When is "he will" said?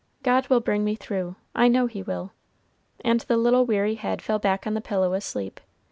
1.85-2.31